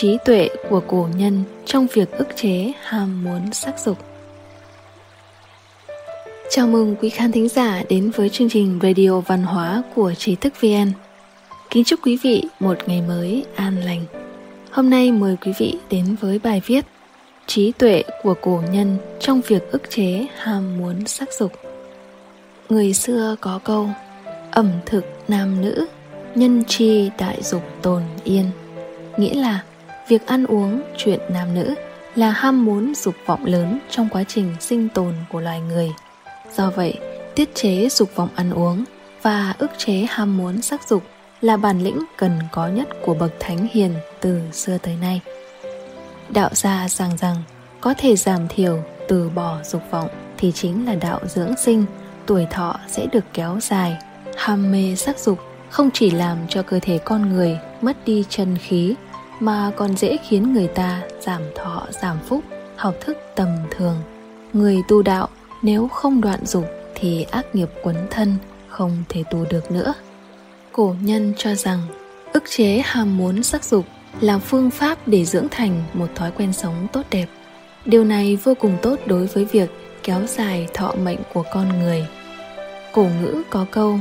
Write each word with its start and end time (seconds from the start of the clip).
trí 0.00 0.18
tuệ 0.24 0.48
của 0.68 0.80
cổ 0.80 1.08
nhân 1.16 1.42
trong 1.66 1.86
việc 1.94 2.10
ức 2.10 2.28
chế 2.36 2.72
ham 2.82 3.24
muốn 3.24 3.52
sắc 3.52 3.78
dục. 3.78 3.98
Chào 6.50 6.66
mừng 6.66 6.96
quý 7.00 7.10
khán 7.10 7.32
thính 7.32 7.48
giả 7.48 7.82
đến 7.88 8.10
với 8.10 8.28
chương 8.28 8.48
trình 8.48 8.78
Radio 8.82 9.20
Văn 9.20 9.42
hóa 9.42 9.82
của 9.94 10.14
Trí 10.14 10.34
thức 10.34 10.52
VN. 10.60 10.92
Kính 11.70 11.84
chúc 11.84 12.00
quý 12.02 12.18
vị 12.22 12.44
một 12.60 12.78
ngày 12.86 13.02
mới 13.08 13.44
an 13.56 13.76
lành. 13.84 14.04
Hôm 14.70 14.90
nay 14.90 15.12
mời 15.12 15.36
quý 15.44 15.52
vị 15.58 15.78
đến 15.90 16.16
với 16.20 16.38
bài 16.38 16.62
viết 16.66 16.84
Trí 17.46 17.72
tuệ 17.72 18.02
của 18.22 18.34
cổ 18.34 18.62
nhân 18.72 18.96
trong 19.20 19.40
việc 19.40 19.72
ức 19.72 19.90
chế 19.90 20.26
ham 20.36 20.78
muốn 20.78 21.06
sắc 21.06 21.28
dục. 21.32 21.52
Người 22.68 22.94
xưa 22.94 23.36
có 23.40 23.60
câu 23.64 23.88
Ẩm 24.50 24.70
thực 24.86 25.04
nam 25.28 25.62
nữ, 25.62 25.86
nhân 26.34 26.64
chi 26.68 27.10
đại 27.18 27.42
dục 27.42 27.62
tồn 27.82 28.02
yên 28.24 28.50
Nghĩa 29.16 29.34
là 29.34 29.60
việc 30.10 30.26
ăn 30.26 30.46
uống, 30.46 30.82
chuyện 30.96 31.20
nam 31.28 31.54
nữ 31.54 31.74
là 32.14 32.30
ham 32.30 32.64
muốn 32.64 32.94
dục 32.94 33.14
vọng 33.26 33.44
lớn 33.44 33.78
trong 33.90 34.08
quá 34.08 34.24
trình 34.28 34.54
sinh 34.60 34.88
tồn 34.88 35.14
của 35.32 35.40
loài 35.40 35.60
người. 35.60 35.90
Do 36.56 36.70
vậy, 36.70 36.98
tiết 37.34 37.54
chế 37.54 37.88
dục 37.88 38.10
vọng 38.14 38.28
ăn 38.34 38.50
uống 38.50 38.84
và 39.22 39.54
ức 39.58 39.70
chế 39.78 40.06
ham 40.08 40.36
muốn 40.36 40.62
sắc 40.62 40.88
dục 40.88 41.02
là 41.40 41.56
bản 41.56 41.82
lĩnh 41.82 42.04
cần 42.16 42.38
có 42.52 42.68
nhất 42.68 42.88
của 43.02 43.14
bậc 43.14 43.32
thánh 43.40 43.68
hiền 43.72 43.94
từ 44.20 44.40
xưa 44.52 44.78
tới 44.78 44.96
nay. 45.00 45.20
Đạo 46.28 46.50
gia 46.52 46.88
rằng 46.88 47.16
rằng 47.16 47.36
có 47.80 47.94
thể 47.98 48.16
giảm 48.16 48.48
thiểu 48.48 48.82
từ 49.08 49.30
bỏ 49.34 49.58
dục 49.64 49.82
vọng 49.90 50.08
thì 50.38 50.52
chính 50.52 50.86
là 50.86 50.94
đạo 50.94 51.20
dưỡng 51.26 51.56
sinh, 51.56 51.84
tuổi 52.26 52.46
thọ 52.50 52.80
sẽ 52.88 53.06
được 53.12 53.24
kéo 53.32 53.58
dài. 53.62 53.96
Ham 54.36 54.72
mê 54.72 54.94
sắc 54.96 55.18
dục 55.18 55.38
không 55.70 55.90
chỉ 55.94 56.10
làm 56.10 56.38
cho 56.48 56.62
cơ 56.62 56.78
thể 56.82 56.98
con 56.98 57.32
người 57.32 57.58
mất 57.80 57.96
đi 58.06 58.24
chân 58.28 58.58
khí 58.58 58.94
mà 59.40 59.70
còn 59.76 59.96
dễ 59.96 60.16
khiến 60.28 60.52
người 60.52 60.66
ta 60.66 61.02
giảm 61.20 61.42
thọ, 61.54 61.86
giảm 62.02 62.18
phúc, 62.26 62.44
học 62.76 62.94
thức 63.00 63.16
tầm 63.36 63.48
thường. 63.70 63.96
Người 64.52 64.76
tu 64.88 65.02
đạo 65.02 65.28
nếu 65.62 65.88
không 65.88 66.20
đoạn 66.20 66.46
dục 66.46 66.64
thì 66.94 67.22
ác 67.22 67.54
nghiệp 67.54 67.68
quấn 67.82 67.96
thân, 68.10 68.36
không 68.68 68.96
thể 69.08 69.24
tu 69.30 69.44
được 69.50 69.70
nữa. 69.70 69.94
Cổ 70.72 70.94
nhân 71.02 71.32
cho 71.36 71.54
rằng, 71.54 71.80
ức 72.32 72.44
chế 72.48 72.82
ham 72.84 73.16
muốn 73.16 73.42
sắc 73.42 73.64
dục 73.64 73.84
là 74.20 74.38
phương 74.38 74.70
pháp 74.70 75.08
để 75.08 75.24
dưỡng 75.24 75.46
thành 75.50 75.82
một 75.94 76.08
thói 76.14 76.30
quen 76.30 76.52
sống 76.52 76.86
tốt 76.92 77.02
đẹp. 77.10 77.26
Điều 77.84 78.04
này 78.04 78.36
vô 78.36 78.54
cùng 78.54 78.76
tốt 78.82 78.98
đối 79.06 79.26
với 79.26 79.44
việc 79.44 79.70
kéo 80.02 80.20
dài 80.26 80.68
thọ 80.74 80.94
mệnh 81.02 81.18
của 81.34 81.44
con 81.52 81.68
người. 81.78 82.06
Cổ 82.92 83.06
ngữ 83.22 83.42
có 83.50 83.66
câu, 83.70 83.98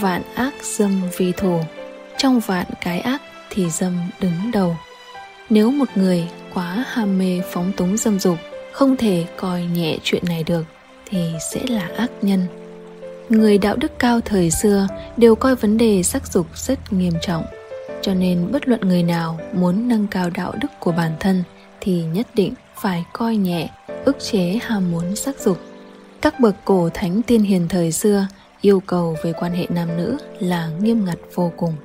vạn 0.00 0.22
ác 0.34 0.54
dâm 0.62 1.02
vì 1.16 1.32
thù. 1.32 1.60
Trong 2.18 2.40
vạn 2.40 2.66
cái 2.80 3.00
ác 3.00 3.22
thì 3.50 3.70
dâm 3.70 3.98
đứng 4.20 4.50
đầu. 4.52 4.76
Nếu 5.50 5.70
một 5.70 5.88
người 5.94 6.28
quá 6.54 6.84
ham 6.88 7.18
mê 7.18 7.40
phóng 7.52 7.72
túng 7.72 7.96
dâm 7.96 8.18
dục, 8.18 8.38
không 8.72 8.96
thể 8.96 9.24
coi 9.36 9.64
nhẹ 9.64 9.98
chuyện 10.02 10.22
này 10.28 10.44
được, 10.44 10.64
thì 11.06 11.32
sẽ 11.52 11.60
là 11.68 11.90
ác 11.96 12.10
nhân. 12.22 12.46
Người 13.28 13.58
đạo 13.58 13.76
đức 13.76 13.98
cao 13.98 14.20
thời 14.20 14.50
xưa 14.50 14.88
đều 15.16 15.34
coi 15.34 15.54
vấn 15.54 15.78
đề 15.78 16.02
sắc 16.02 16.26
dục 16.26 16.46
rất 16.54 16.92
nghiêm 16.92 17.12
trọng, 17.22 17.44
cho 18.02 18.14
nên 18.14 18.52
bất 18.52 18.68
luận 18.68 18.80
người 18.80 19.02
nào 19.02 19.40
muốn 19.52 19.88
nâng 19.88 20.06
cao 20.06 20.30
đạo 20.30 20.54
đức 20.60 20.68
của 20.80 20.92
bản 20.92 21.12
thân 21.20 21.42
thì 21.80 22.02
nhất 22.02 22.26
định 22.34 22.54
phải 22.80 23.04
coi 23.12 23.36
nhẹ, 23.36 23.68
ức 24.04 24.16
chế 24.20 24.58
ham 24.62 24.90
muốn 24.90 25.16
sắc 25.16 25.40
dục. 25.40 25.58
Các 26.20 26.40
bậc 26.40 26.54
cổ 26.64 26.90
thánh 26.94 27.22
tiên 27.22 27.42
hiền 27.42 27.68
thời 27.68 27.92
xưa 27.92 28.26
yêu 28.60 28.80
cầu 28.80 29.16
về 29.22 29.32
quan 29.32 29.52
hệ 29.52 29.66
nam 29.68 29.96
nữ 29.96 30.18
là 30.40 30.68
nghiêm 30.80 31.04
ngặt 31.04 31.18
vô 31.34 31.52
cùng 31.56 31.76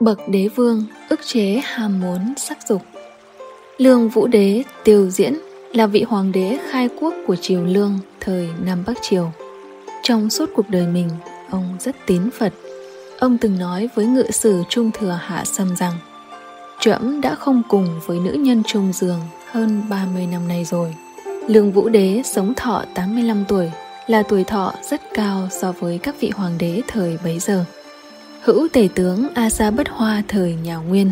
bậc 0.00 0.28
đế 0.28 0.48
vương 0.48 0.84
ức 1.08 1.20
chế 1.26 1.60
ham 1.64 2.00
muốn 2.00 2.34
sắc 2.36 2.58
dục. 2.68 2.82
Lương 3.78 4.08
vũ 4.08 4.26
đế, 4.26 4.62
tiêu 4.84 5.10
diễn 5.10 5.38
là 5.72 5.86
vị 5.86 6.02
hoàng 6.02 6.32
đế 6.32 6.58
khai 6.70 6.88
quốc 7.00 7.14
của 7.26 7.36
triều 7.36 7.64
lương 7.64 7.98
thời 8.20 8.48
nam 8.64 8.84
bắc 8.86 9.02
triều. 9.02 9.32
Trong 10.02 10.30
suốt 10.30 10.50
cuộc 10.54 10.68
đời 10.68 10.86
mình, 10.86 11.08
ông 11.50 11.76
rất 11.80 11.96
tín 12.06 12.30
phật. 12.30 12.52
Ông 13.18 13.38
từng 13.38 13.58
nói 13.58 13.88
với 13.94 14.06
ngự 14.06 14.30
sử 14.30 14.62
trung 14.68 14.90
thừa 14.90 15.18
hạ 15.22 15.44
sâm 15.44 15.76
rằng, 15.76 15.92
trẫm 16.80 17.20
đã 17.20 17.34
không 17.34 17.62
cùng 17.68 18.00
với 18.06 18.18
nữ 18.18 18.32
nhân 18.32 18.62
chung 18.66 18.92
giường 18.92 19.20
hơn 19.50 19.82
30 19.90 20.26
năm 20.26 20.48
nay 20.48 20.64
rồi. 20.64 20.94
Lương 21.46 21.72
Vũ 21.72 21.88
Đế 21.88 22.22
sống 22.24 22.54
thọ 22.54 22.84
85 22.94 23.44
tuổi, 23.48 23.70
là 24.06 24.22
tuổi 24.22 24.44
thọ 24.44 24.74
rất 24.90 25.00
cao 25.14 25.48
so 25.50 25.72
với 25.72 25.98
các 25.98 26.14
vị 26.20 26.30
hoàng 26.34 26.58
đế 26.58 26.82
thời 26.88 27.18
bấy 27.24 27.38
giờ 27.38 27.64
hữu 28.42 28.68
tể 28.72 28.88
tướng 28.94 29.34
a 29.34 29.50
sa 29.50 29.70
bất 29.70 29.88
hoa 29.88 30.22
thời 30.28 30.54
nhà 30.54 30.76
nguyên. 30.76 31.10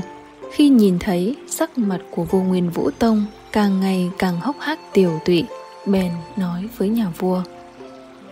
Khi 0.52 0.68
nhìn 0.68 0.98
thấy 0.98 1.36
sắc 1.46 1.78
mặt 1.78 1.98
của 2.10 2.24
vua 2.24 2.42
nguyên 2.42 2.70
vũ 2.70 2.90
tông 2.98 3.26
càng 3.52 3.80
ngày 3.80 4.10
càng 4.18 4.40
hốc 4.40 4.56
hác 4.60 4.78
tiểu 4.92 5.20
tụy, 5.24 5.44
bèn 5.86 6.12
nói 6.36 6.68
với 6.78 6.88
nhà 6.88 7.12
vua 7.18 7.42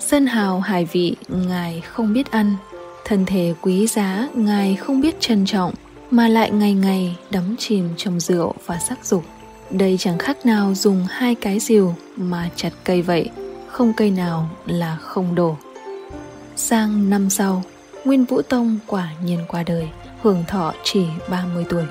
sân 0.08 0.26
hào 0.26 0.60
hải 0.60 0.84
vị 0.84 1.16
ngài 1.28 1.80
không 1.80 2.12
biết 2.12 2.30
ăn, 2.30 2.56
thân 3.04 3.26
thể 3.26 3.54
quý 3.62 3.86
giá 3.86 4.28
ngài 4.34 4.76
không 4.76 5.00
biết 5.00 5.20
trân 5.20 5.46
trọng, 5.46 5.74
mà 6.10 6.28
lại 6.28 6.50
ngày 6.50 6.72
ngày 6.74 7.16
đắm 7.30 7.56
chìm 7.58 7.88
trong 7.96 8.20
rượu 8.20 8.54
và 8.66 8.78
sắc 8.78 9.04
dục. 9.04 9.24
Đây 9.70 9.96
chẳng 9.98 10.18
khác 10.18 10.46
nào 10.46 10.74
dùng 10.74 11.06
hai 11.08 11.34
cái 11.34 11.58
rìu 11.58 11.94
mà 12.16 12.50
chặt 12.56 12.70
cây 12.84 13.02
vậy, 13.02 13.30
không 13.68 13.92
cây 13.92 14.10
nào 14.10 14.50
là 14.66 14.96
không 14.96 15.34
đổ. 15.34 15.56
Sang 16.56 17.10
năm 17.10 17.30
sau 17.30 17.62
Nguyên 18.06 18.24
Vũ 18.24 18.42
Tông 18.42 18.78
quả 18.86 19.08
nhiên 19.24 19.38
qua 19.48 19.62
đời, 19.62 19.88
hưởng 20.22 20.44
thọ 20.48 20.74
chỉ 20.84 21.06
30 21.30 21.66
tuổi. 21.68 21.84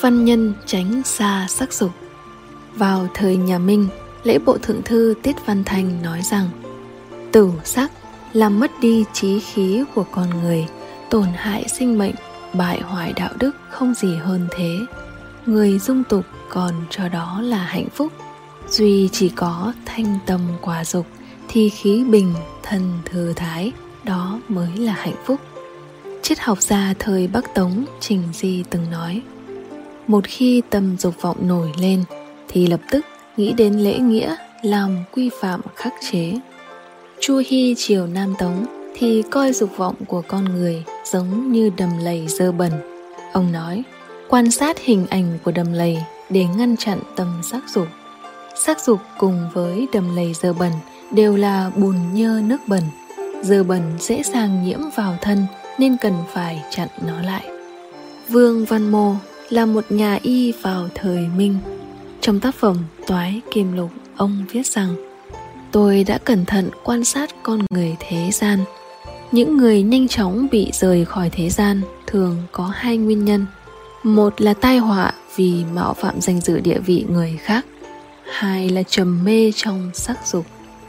Văn 0.00 0.24
nhân 0.24 0.54
tránh 0.66 1.02
xa 1.04 1.46
sắc 1.48 1.72
dục 1.72 1.90
Vào 2.74 3.08
thời 3.14 3.36
nhà 3.36 3.58
Minh, 3.58 3.88
lễ 4.24 4.38
bộ 4.46 4.58
thượng 4.58 4.82
thư 4.82 5.14
Tiết 5.22 5.36
Văn 5.46 5.64
Thành 5.64 6.02
nói 6.02 6.22
rằng 6.22 6.48
Tử 7.32 7.50
sắc 7.64 7.92
làm 8.32 8.60
mất 8.60 8.70
đi 8.80 9.04
trí 9.12 9.40
khí 9.40 9.84
của 9.94 10.04
con 10.10 10.30
người, 10.42 10.66
tổn 11.10 11.26
hại 11.34 11.68
sinh 11.68 11.98
mệnh, 11.98 12.14
bại 12.52 12.80
hoại 12.80 13.12
đạo 13.12 13.32
đức 13.38 13.56
không 13.70 13.94
gì 13.94 14.16
hơn 14.16 14.48
thế. 14.50 14.78
Người 15.46 15.78
dung 15.78 16.04
tục 16.04 16.24
còn 16.48 16.74
cho 16.90 17.08
đó 17.08 17.40
là 17.42 17.64
hạnh 17.64 17.88
phúc, 17.94 18.12
duy 18.68 19.08
chỉ 19.12 19.28
có 19.28 19.72
thanh 19.84 20.18
tâm 20.26 20.40
quả 20.60 20.84
dục 20.84 21.06
thì 21.48 21.68
khí 21.68 22.04
bình 22.04 22.34
thân 22.62 22.92
thư 23.04 23.32
thái 23.32 23.72
đó 24.04 24.40
mới 24.48 24.68
là 24.76 24.92
hạnh 24.92 25.24
phúc. 25.24 25.40
Triết 26.22 26.38
học 26.38 26.62
gia 26.62 26.94
thời 26.98 27.26
bắc 27.26 27.54
tống 27.54 27.84
trình 28.00 28.22
di 28.32 28.64
từng 28.70 28.90
nói, 28.90 29.22
một 30.06 30.24
khi 30.24 30.62
tâm 30.70 30.96
dục 30.98 31.14
vọng 31.20 31.36
nổi 31.48 31.72
lên, 31.78 32.04
thì 32.48 32.66
lập 32.66 32.80
tức 32.90 33.04
nghĩ 33.36 33.52
đến 33.52 33.74
lễ 33.74 33.98
nghĩa, 33.98 34.36
làm 34.62 34.96
quy 35.12 35.30
phạm 35.40 35.60
khắc 35.74 35.92
chế. 36.10 36.32
Chu 37.20 37.42
hy 37.46 37.74
triều 37.78 38.06
nam 38.06 38.34
tống 38.38 38.66
thì 38.94 39.22
coi 39.30 39.52
dục 39.52 39.70
vọng 39.76 39.94
của 40.06 40.22
con 40.28 40.44
người 40.44 40.84
giống 41.04 41.52
như 41.52 41.70
đầm 41.76 41.90
lầy 42.02 42.26
dơ 42.28 42.52
bẩn. 42.52 42.72
Ông 43.32 43.52
nói, 43.52 43.82
quan 44.28 44.50
sát 44.50 44.78
hình 44.78 45.06
ảnh 45.10 45.38
của 45.44 45.52
đầm 45.52 45.72
lầy 45.72 45.98
để 46.30 46.44
ngăn 46.56 46.76
chặn 46.76 46.98
tâm 47.16 47.40
sắc 47.42 47.62
dục. 47.74 47.88
Sắc 48.56 48.80
dục 48.80 48.98
cùng 49.18 49.50
với 49.52 49.86
đầm 49.92 50.16
lầy 50.16 50.34
dơ 50.34 50.52
bẩn 50.52 50.72
đều 51.10 51.36
là 51.36 51.70
bùn 51.76 51.96
nhơ 52.14 52.40
nước 52.44 52.58
bẩn 52.66 52.82
dơ 53.44 53.64
bẩn 53.64 53.82
dễ 53.98 54.22
dàng 54.22 54.64
nhiễm 54.64 54.80
vào 54.96 55.18
thân 55.20 55.46
nên 55.78 55.96
cần 55.96 56.14
phải 56.32 56.62
chặn 56.70 56.88
nó 57.06 57.20
lại. 57.20 57.44
Vương 58.28 58.64
văn 58.64 58.90
mô 58.90 59.14
là 59.50 59.66
một 59.66 59.84
nhà 59.88 60.18
y 60.22 60.52
vào 60.52 60.88
thời 60.94 61.28
minh. 61.36 61.58
Trong 62.20 62.40
tác 62.40 62.54
phẩm 62.54 62.76
toái 63.06 63.40
kim 63.52 63.72
lục, 63.72 63.90
ông 64.16 64.44
viết 64.50 64.66
rằng, 64.66 64.96
tôi 65.72 66.04
đã 66.04 66.18
cẩn 66.18 66.44
thận 66.44 66.70
quan 66.84 67.04
sát 67.04 67.30
con 67.42 67.60
người 67.70 67.96
thế 68.00 68.30
gian. 68.32 68.58
Những 69.32 69.56
người 69.56 69.82
nhanh 69.82 70.08
chóng 70.08 70.46
bị 70.50 70.70
rời 70.72 71.04
khỏi 71.04 71.30
thế 71.30 71.50
gian 71.50 71.80
thường 72.06 72.36
có 72.52 72.72
hai 72.74 72.96
nguyên 72.96 73.24
nhân. 73.24 73.46
Một 74.02 74.40
là 74.40 74.54
tai 74.54 74.78
họa 74.78 75.12
vì 75.36 75.64
mạo 75.74 75.94
phạm 75.94 76.20
danh 76.20 76.40
dự 76.40 76.60
địa 76.60 76.78
vị 76.78 77.04
người 77.08 77.38
khác. 77.42 77.66
Hai 78.32 78.68
là 78.68 78.82
trầm 78.82 79.24
mê 79.24 79.52
trong 79.54 79.90
sắc 79.94 80.26
dục. 80.26 80.46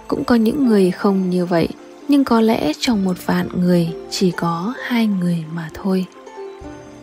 Cũng 0.07 0.23
có 0.23 0.35
những 0.35 0.67
người 0.67 0.91
không 0.91 1.29
như 1.29 1.45
vậy 1.45 1.67
nhưng 2.07 2.23
có 2.23 2.41
lẽ 2.41 2.71
trong 2.79 3.05
một 3.05 3.25
vạn 3.25 3.47
người 3.55 3.89
chỉ 4.09 4.31
có 4.31 4.73
hai 4.83 5.07
người 5.07 5.43
mà 5.53 5.69
thôi. 5.73 6.05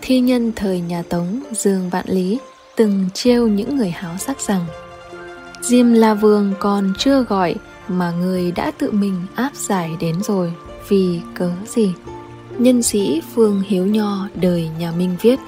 Thi 0.02 0.20
nhân 0.20 0.52
thời 0.56 0.80
nhà 0.80 1.02
tống, 1.08 1.40
dương 1.52 1.90
vạn 1.90 2.04
lý, 2.08 2.38
từng 2.76 3.08
trêu 3.14 3.48
những 3.48 3.76
người 3.76 3.90
háo 3.90 4.18
sắc 4.18 4.40
rằng, 4.40 4.64
diêm 5.62 5.92
la 5.92 6.14
vương 6.14 6.54
còn 6.58 6.92
chưa 6.98 7.22
gọi 7.22 7.54
mà 7.88 8.10
người 8.10 8.52
đã 8.52 8.70
tự 8.78 8.90
mình 8.90 9.22
áp 9.34 9.50
giải 9.54 9.90
đến 10.00 10.22
rồi, 10.22 10.52
vì 10.88 11.20
cớ 11.34 11.50
gì? 11.66 11.92
Nhân 12.58 12.82
sĩ 12.82 13.22
phương 13.34 13.62
hiếu 13.66 13.86
nho 13.86 14.28
đời 14.34 14.68
nhà 14.78 14.92
minh 14.92 15.16
viết, 15.22 15.40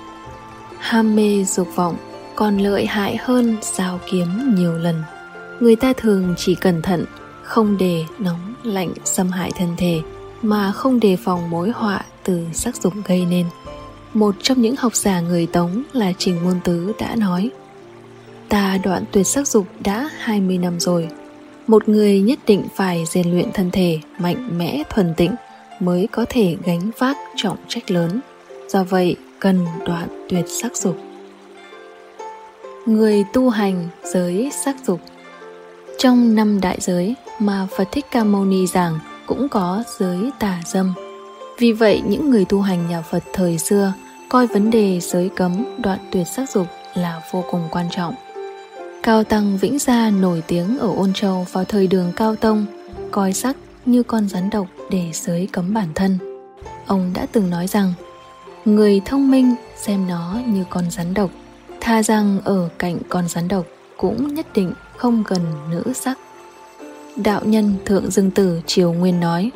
ham 0.78 1.16
mê 1.16 1.44
dục 1.44 1.68
vọng 1.74 1.96
còn 2.34 2.58
lợi 2.58 2.86
hại 2.86 3.16
hơn 3.16 3.56
dao 3.62 4.00
kiếm 4.10 4.54
nhiều 4.56 4.78
lần. 4.78 5.02
Người 5.60 5.76
ta 5.76 5.92
thường 5.96 6.34
chỉ 6.36 6.54
cẩn 6.54 6.82
thận, 6.82 7.04
không 7.42 7.78
để 7.78 8.04
nóng 8.18 8.53
lạnh 8.66 8.92
xâm 9.04 9.30
hại 9.30 9.50
thân 9.56 9.74
thể 9.76 10.00
mà 10.42 10.72
không 10.72 11.00
đề 11.00 11.16
phòng 11.16 11.50
mối 11.50 11.70
họa 11.70 12.04
từ 12.24 12.40
sắc 12.52 12.76
dục 12.76 12.92
gây 13.04 13.26
nên. 13.26 13.46
Một 14.14 14.34
trong 14.42 14.62
những 14.62 14.76
học 14.76 14.94
giả 14.94 15.20
người 15.20 15.46
Tống 15.46 15.82
là 15.92 16.12
Trình 16.18 16.44
Môn 16.44 16.60
Tứ 16.64 16.92
đã 16.98 17.16
nói, 17.16 17.50
Ta 18.48 18.78
đoạn 18.84 19.04
tuyệt 19.12 19.26
sắc 19.26 19.48
dục 19.48 19.66
đã 19.84 20.10
20 20.18 20.58
năm 20.58 20.80
rồi. 20.80 21.08
Một 21.66 21.88
người 21.88 22.20
nhất 22.20 22.38
định 22.46 22.62
phải 22.76 23.04
rèn 23.06 23.30
luyện 23.30 23.52
thân 23.52 23.70
thể 23.70 23.98
mạnh 24.18 24.58
mẽ, 24.58 24.82
thuần 24.90 25.14
tịnh 25.16 25.34
mới 25.80 26.08
có 26.12 26.24
thể 26.28 26.56
gánh 26.64 26.90
vác 26.98 27.16
trọng 27.36 27.56
trách 27.68 27.90
lớn. 27.90 28.20
Do 28.68 28.84
vậy, 28.84 29.16
cần 29.38 29.66
đoạn 29.86 30.26
tuyệt 30.28 30.44
sắc 30.48 30.76
dục. 30.76 30.96
Người 32.86 33.24
tu 33.32 33.48
hành 33.48 33.88
giới 34.04 34.50
sắc 34.64 34.76
dục. 34.86 35.00
Trong 35.98 36.34
năm 36.34 36.60
đại 36.60 36.78
giới 36.80 37.14
mà 37.38 37.66
Phật 37.76 37.88
Thích 37.92 38.06
Ca 38.10 38.24
Mâu 38.24 38.44
Ni 38.44 38.66
giảng 38.66 38.98
cũng 39.26 39.48
có 39.48 39.82
giới 39.98 40.30
tà 40.38 40.60
dâm. 40.66 40.94
Vì 41.58 41.72
vậy 41.72 42.02
những 42.06 42.30
người 42.30 42.44
tu 42.44 42.60
hành 42.60 42.88
nhà 42.88 43.02
Phật 43.02 43.22
thời 43.32 43.58
xưa 43.58 43.92
coi 44.28 44.46
vấn 44.46 44.70
đề 44.70 45.00
giới 45.00 45.28
cấm 45.28 45.64
đoạn 45.78 45.98
tuyệt 46.12 46.26
sắc 46.26 46.50
dục 46.50 46.66
là 46.94 47.20
vô 47.32 47.44
cùng 47.50 47.68
quan 47.70 47.86
trọng. 47.90 48.14
Cao 49.02 49.24
Tăng 49.24 49.58
Vĩnh 49.58 49.78
Gia 49.78 50.10
nổi 50.10 50.42
tiếng 50.46 50.78
ở 50.78 50.88
Ôn 50.96 51.12
Châu 51.12 51.46
vào 51.52 51.64
thời 51.64 51.86
đường 51.86 52.12
Cao 52.16 52.36
Tông, 52.36 52.66
coi 53.10 53.32
sắc 53.32 53.56
như 53.86 54.02
con 54.02 54.28
rắn 54.28 54.50
độc 54.50 54.66
để 54.90 55.10
giới 55.12 55.48
cấm 55.52 55.74
bản 55.74 55.88
thân. 55.94 56.18
Ông 56.86 57.10
đã 57.14 57.26
từng 57.32 57.50
nói 57.50 57.66
rằng, 57.66 57.92
người 58.64 59.00
thông 59.04 59.30
minh 59.30 59.54
xem 59.76 60.08
nó 60.08 60.40
như 60.46 60.64
con 60.70 60.90
rắn 60.90 61.14
độc, 61.14 61.30
tha 61.80 62.02
rằng 62.02 62.40
ở 62.44 62.68
cạnh 62.78 62.98
con 63.08 63.28
rắn 63.28 63.48
độc 63.48 63.66
cũng 63.96 64.34
nhất 64.34 64.46
định 64.54 64.72
không 64.96 65.24
gần 65.26 65.40
nữ 65.70 65.92
sắc. 65.94 66.18
Đạo 67.16 67.40
nhân 67.44 67.74
Thượng 67.84 68.10
Dương 68.10 68.30
Tử 68.30 68.60
Triều 68.66 68.92
Nguyên 68.92 69.20
nói, 69.20 69.50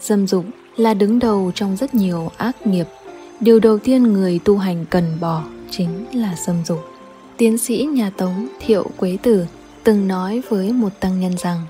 dâm 0.00 0.26
dục 0.26 0.44
là 0.76 0.94
đứng 0.94 1.18
đầu 1.18 1.52
trong 1.54 1.76
rất 1.76 1.94
nhiều 1.94 2.30
ác 2.36 2.66
nghiệp. 2.66 2.86
Điều 3.40 3.60
đầu 3.60 3.78
tiên 3.78 4.02
người 4.02 4.40
tu 4.44 4.58
hành 4.58 4.84
cần 4.90 5.04
bỏ 5.20 5.42
chính 5.70 6.06
là 6.12 6.34
dâm 6.46 6.56
dục. 6.64 6.78
Tiến 7.36 7.58
sĩ 7.58 7.88
nhà 7.92 8.10
Tống 8.10 8.46
Thiệu 8.60 8.86
Quế 8.96 9.18
Tử 9.22 9.46
từng 9.84 10.08
nói 10.08 10.42
với 10.48 10.72
một 10.72 11.00
tăng 11.00 11.20
nhân 11.20 11.36
rằng 11.38 11.60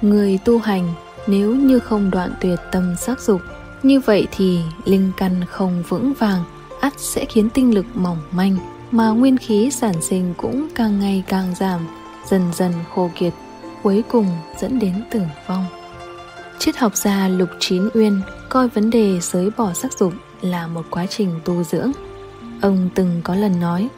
Người 0.00 0.38
tu 0.44 0.58
hành 0.58 0.94
nếu 1.26 1.54
như 1.54 1.78
không 1.78 2.10
đoạn 2.10 2.32
tuyệt 2.40 2.58
tâm 2.72 2.94
sắc 2.98 3.20
dục 3.20 3.40
như 3.82 4.00
vậy 4.00 4.26
thì 4.36 4.60
linh 4.84 5.10
căn 5.16 5.44
không 5.48 5.82
vững 5.88 6.12
vàng 6.18 6.44
ắt 6.80 6.92
sẽ 6.96 7.24
khiến 7.24 7.50
tinh 7.50 7.74
lực 7.74 7.86
mỏng 7.94 8.18
manh 8.30 8.56
mà 8.90 9.08
nguyên 9.08 9.36
khí 9.36 9.70
sản 9.70 10.02
sinh 10.02 10.34
cũng 10.36 10.68
càng 10.74 11.00
ngày 11.00 11.22
càng 11.28 11.54
giảm 11.60 11.80
dần 12.26 12.42
dần 12.54 12.72
khô 12.94 13.10
kiệt 13.14 13.32
cuối 13.84 14.02
cùng 14.08 14.26
dẫn 14.58 14.78
đến 14.78 14.92
tử 15.10 15.20
vong. 15.46 15.66
Triết 16.58 16.76
học 16.76 16.96
gia 16.96 17.28
lục 17.28 17.48
chín 17.58 17.88
uyên 17.94 18.20
coi 18.48 18.68
vấn 18.68 18.90
đề 18.90 19.20
giới 19.20 19.50
bỏ 19.56 19.72
sắc 19.72 19.98
dục 19.98 20.12
là 20.40 20.66
một 20.66 20.86
quá 20.90 21.06
trình 21.06 21.40
tu 21.44 21.62
dưỡng. 21.64 21.92
Ông 22.62 22.88
từng 22.94 23.20
có 23.24 23.34
lần 23.34 23.60
nói, 23.60 23.88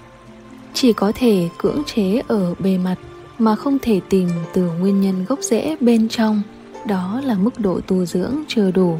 chỉ 0.75 0.93
có 0.93 1.13
thể 1.15 1.49
cưỡng 1.59 1.83
chế 1.87 2.23
ở 2.29 2.55
bề 2.59 2.79
mặt 2.79 2.95
mà 3.39 3.57
không 3.57 3.79
thể 3.79 4.01
tìm 4.09 4.29
từ 4.53 4.63
nguyên 4.63 5.01
nhân 5.01 5.25
gốc 5.29 5.39
rễ 5.43 5.77
bên 5.81 6.09
trong, 6.09 6.43
đó 6.87 7.21
là 7.25 7.35
mức 7.35 7.61
độ 7.61 7.81
tu 7.87 8.05
dưỡng 8.05 8.35
chưa 8.49 8.71
đủ. 8.71 8.99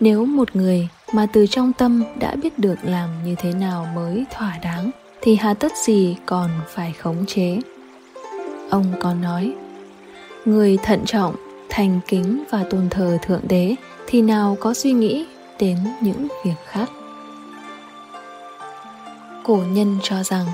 Nếu 0.00 0.24
một 0.24 0.56
người 0.56 0.88
mà 1.12 1.26
từ 1.32 1.46
trong 1.46 1.72
tâm 1.72 2.04
đã 2.18 2.36
biết 2.42 2.58
được 2.58 2.76
làm 2.82 3.10
như 3.24 3.34
thế 3.38 3.52
nào 3.52 3.86
mới 3.94 4.24
thỏa 4.36 4.58
đáng, 4.62 4.90
thì 5.22 5.36
hà 5.36 5.54
tất 5.54 5.72
gì 5.84 6.16
còn 6.26 6.50
phải 6.74 6.92
khống 6.92 7.26
chế? 7.26 7.60
Ông 8.70 8.84
còn 9.00 9.20
nói 9.20 9.54
người 10.44 10.78
thận 10.82 11.02
trọng, 11.06 11.34
thành 11.68 12.00
kính 12.08 12.44
và 12.50 12.64
tôn 12.70 12.88
thờ 12.90 13.18
thượng 13.22 13.40
đế 13.48 13.74
thì 14.06 14.22
nào 14.22 14.56
có 14.60 14.74
suy 14.74 14.92
nghĩ 14.92 15.26
đến 15.58 15.78
những 16.00 16.28
việc 16.44 16.54
khác? 16.66 16.90
Cổ 19.44 19.56
nhân 19.56 19.98
cho 20.02 20.22
rằng, 20.22 20.46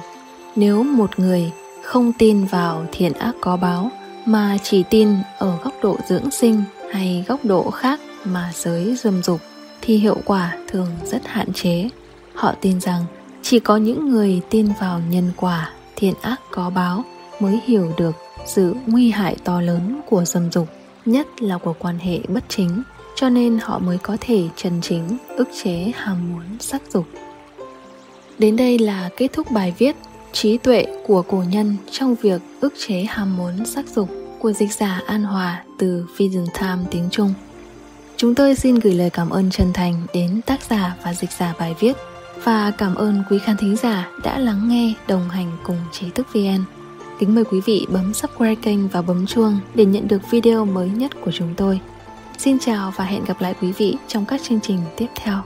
nếu 0.57 0.83
một 0.83 1.19
người 1.19 1.53
không 1.83 2.13
tin 2.13 2.45
vào 2.45 2.87
thiện 2.93 3.13
ác 3.13 3.33
có 3.41 3.57
báo 3.57 3.91
mà 4.27 4.59
chỉ 4.63 4.83
tin 4.91 5.09
ở 5.39 5.59
góc 5.65 5.75
độ 5.83 5.97
dưỡng 6.09 6.31
sinh 6.31 6.63
hay 6.93 7.25
góc 7.29 7.45
độ 7.45 7.71
khác 7.71 8.01
mà 8.25 8.51
giới 8.55 8.97
dâm 8.97 9.23
dục 9.23 9.41
thì 9.81 9.97
hiệu 9.97 10.17
quả 10.25 10.57
thường 10.69 10.89
rất 11.05 11.27
hạn 11.27 11.53
chế. 11.53 11.89
Họ 12.35 12.55
tin 12.61 12.81
rằng 12.81 13.05
chỉ 13.43 13.59
có 13.59 13.77
những 13.77 14.09
người 14.09 14.41
tin 14.51 14.69
vào 14.81 15.01
nhân 15.11 15.31
quả 15.37 15.71
thiện 15.97 16.15
ác 16.23 16.41
có 16.51 16.71
báo 16.71 17.05
mới 17.41 17.61
hiểu 17.67 17.93
được 17.97 18.17
sự 18.47 18.75
nguy 18.87 19.11
hại 19.11 19.37
to 19.45 19.61
lớn 19.61 20.01
của 20.11 20.25
dâm 20.25 20.51
dục, 20.53 20.69
nhất 21.07 21.43
là 21.43 21.59
của 21.59 21.75
quan 21.79 21.99
hệ 21.99 22.19
bất 22.29 22.45
chính, 22.49 22.83
cho 23.17 23.29
nên 23.29 23.59
họ 23.63 23.79
mới 23.79 23.99
có 23.99 24.17
thể 24.21 24.49
chân 24.57 24.81
chính 24.83 25.17
ức 25.37 25.49
chế 25.63 25.93
ham 25.95 26.33
muốn 26.33 26.59
sắc 26.61 26.83
dục 26.93 27.07
đến 28.41 28.57
đây 28.57 28.79
là 28.79 29.09
kết 29.17 29.33
thúc 29.33 29.51
bài 29.51 29.75
viết 29.79 29.97
trí 30.33 30.59
tuệ 30.59 30.87
của 31.07 31.23
cổ 31.23 31.45
nhân 31.49 31.77
trong 31.91 32.15
việc 32.15 32.43
ức 32.61 32.75
chế 32.79 33.07
ham 33.09 33.37
muốn 33.37 33.67
sắc 33.67 33.89
dục 33.89 34.09
của 34.39 34.53
dịch 34.53 34.73
giả 34.73 35.01
An 35.07 35.23
Hòa 35.23 35.65
từ 35.79 36.07
Vision 36.17 36.47
Time 36.61 36.79
tiếng 36.91 37.09
Trung. 37.11 37.35
Chúng 38.17 38.35
tôi 38.35 38.55
xin 38.55 38.75
gửi 38.75 38.95
lời 38.95 39.11
cảm 39.11 39.31
ơn 39.31 39.51
chân 39.51 39.73
thành 39.73 40.07
đến 40.15 40.41
tác 40.47 40.61
giả 40.71 40.97
và 41.05 41.15
dịch 41.15 41.31
giả 41.39 41.55
bài 41.59 41.75
viết 41.81 41.97
và 42.45 42.71
cảm 42.71 42.95
ơn 42.95 43.23
quý 43.31 43.39
khán 43.39 43.57
thính 43.57 43.77
giả 43.77 44.11
đã 44.25 44.39
lắng 44.39 44.69
nghe 44.69 44.95
đồng 45.09 45.29
hành 45.29 45.53
cùng 45.63 45.79
trí 45.93 46.11
thức 46.11 46.27
VN. 46.33 46.80
Kính 47.21 47.35
mời 47.35 47.45
quý 47.45 47.61
vị 47.61 47.87
bấm 47.89 48.15
subscribe 48.15 48.55
kênh 48.55 48.89
và 48.89 49.03
bấm 49.03 49.27
chuông 49.27 49.59
để 49.75 49.85
nhận 49.85 50.09
được 50.09 50.31
video 50.31 50.65
mới 50.65 50.89
nhất 50.89 51.11
của 51.25 51.31
chúng 51.31 51.55
tôi. 51.57 51.81
Xin 52.39 52.59
chào 52.59 52.93
và 52.97 53.05
hẹn 53.05 53.25
gặp 53.25 53.41
lại 53.41 53.55
quý 53.61 53.73
vị 53.73 53.97
trong 54.09 54.25
các 54.25 54.43
chương 54.43 54.61
trình 54.61 54.79
tiếp 54.97 55.07
theo. 55.15 55.43